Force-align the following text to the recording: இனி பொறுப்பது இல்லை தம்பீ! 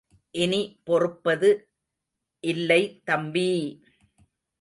இனி 0.35 0.59
பொறுப்பது 0.83 1.49
இல்லை 2.43 2.81
தம்பீ! 3.07 3.49